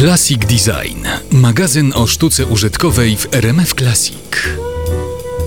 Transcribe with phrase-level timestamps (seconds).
[0.00, 1.06] Classic Design.
[1.32, 4.36] Magazyn o sztuce użytkowej w RMF Classic.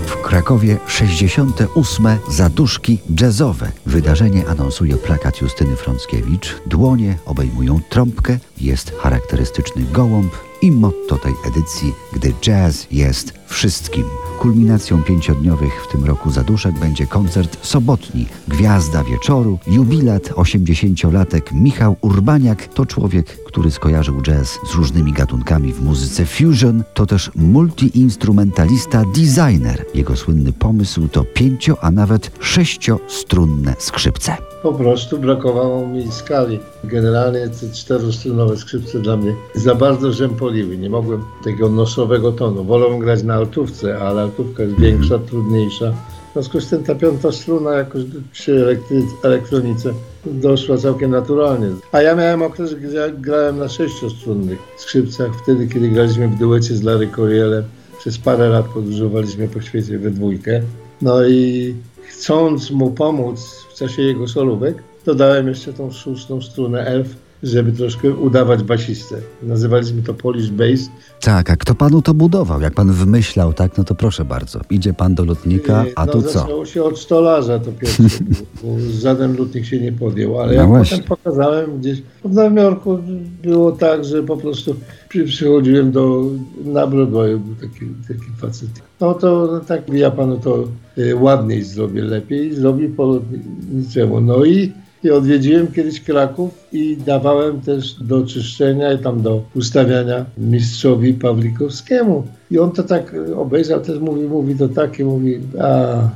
[0.07, 2.07] W Krakowie 68.
[2.29, 3.71] Zaduszki jazzowe.
[3.85, 6.55] Wydarzenie anonsuje plakat Justyny Frąckiewicz.
[6.65, 14.03] Dłonie obejmują trąbkę, jest charakterystyczny gołąb i motto tej edycji, gdy jazz jest wszystkim.
[14.39, 18.25] Kulminacją pięciodniowych w tym roku zaduszek będzie koncert sobotni.
[18.47, 25.81] Gwiazda wieczoru, jubilat 80-latek Michał Urbaniak to człowiek, który skojarzył jazz z różnymi gatunkami w
[25.81, 29.85] muzyce fusion, to też multiinstrumentalista designer.
[29.95, 34.37] Jego słynny pomysł to pięcio, a nawet sześciostrunne skrzypce.
[34.63, 36.59] Po prostu brakowało mi skali.
[36.83, 40.77] Generalnie te czterostrunowe skrzypce dla mnie za bardzo rzępoliły.
[40.77, 42.63] Nie mogłem tego nosowego tonu.
[42.63, 45.91] Wolę grać na altówce, ale altówka jest większa, trudniejsza.
[46.29, 48.77] W związku z tym ta piąta struna jakoś przy
[49.23, 49.93] elektronice
[50.25, 51.67] doszła całkiem naturalnie.
[51.91, 56.83] A ja miałem okres, gdzie grałem na sześciostrunnych skrzypcach, wtedy kiedy graliśmy w duecie z
[56.83, 57.63] Larry Coryelem.
[57.99, 60.61] Przez parę lat podróżowaliśmy po świecie we dwójkę.
[61.01, 61.75] No i
[62.09, 67.07] chcąc mu pomóc w czasie jego solówek, dodałem jeszcze tą szóstą strunę elf,
[67.43, 69.15] żeby troszkę udawać basistę.
[69.43, 70.89] Nazywaliśmy to Polish Bass.
[71.21, 72.61] Tak, a kto panu to budował?
[72.61, 73.77] Jak pan wymyślał, tak?
[73.77, 74.59] No to proszę bardzo.
[74.69, 76.39] Idzie pan do lutnika, a no, tu co?
[76.39, 78.03] Zaczęło się od stolarza to pierwsze,
[78.63, 78.69] bo
[79.01, 80.97] żaden lutnik się nie podjął, ale No jak właśnie.
[80.97, 82.99] potem pokazałem gdzieś, w Nowym Jorku
[83.43, 84.75] było tak, że po prostu
[85.09, 86.23] przy, przychodziłem do,
[86.65, 88.69] na Broadwayu, był taki, taki facet.
[89.01, 90.63] No to no tak, ja panu to
[90.97, 93.19] y, ładniej zrobię, lepiej zrobi po
[93.71, 94.21] niczemu.
[94.21, 94.71] No i,
[95.03, 102.27] i odwiedziłem kiedyś Kraków i dawałem też do czyszczenia i tam do ustawiania mistrzowi Pawlikowskiemu.
[102.51, 106.09] I on to tak y, obejrzał, też mówi, mówi to takie, mówi, a,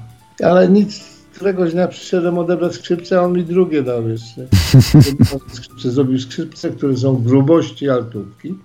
[0.44, 4.48] ale nic, któregoś dnia przyszedłem odebrać skrzypce, a on mi drugie dał jeszcze.
[5.54, 8.56] Skrzypce, zrobił skrzypce, które są grubości altówki,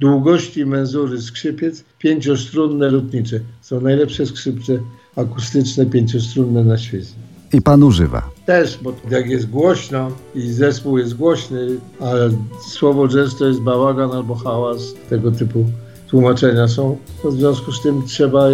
[0.00, 3.40] długości menzury skrzypiec, pięciostrunne lutnicze.
[3.60, 4.78] Są najlepsze skrzypce
[5.16, 7.14] akustyczne, pięciostrunne na świecie.
[7.52, 8.31] I pan używa.
[8.52, 11.66] Też, bo jak jest głośno i zespół jest głośny,
[12.00, 12.30] ale
[12.68, 15.64] słowo jazz to jest bałagan albo hałas, tego typu
[16.08, 18.44] tłumaczenia są, w związku z tym trzeba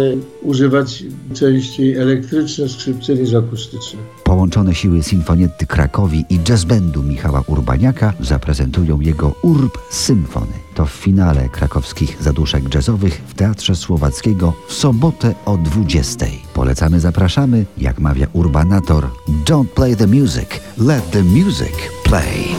[0.41, 3.99] używać częściej elektryczne skrzypce niż akustyczne.
[4.23, 10.53] Połączone siły Sinfonietty Krakowi i jazz bandu Michała Urbaniaka zaprezentują jego Urb Symfony.
[10.75, 16.25] To w finale krakowskich zaduszek jazzowych w Teatrze Słowackiego w sobotę o 20.
[16.59, 19.09] Polecamy, zapraszamy, jak mawia urbanator,
[19.45, 22.55] don't play the music, let the music play.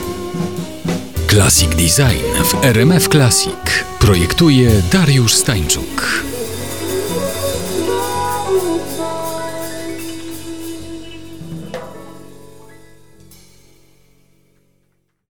[1.26, 3.84] Classic Design w RMF Classic.
[3.98, 6.29] Projektuje Dariusz Stańczuk.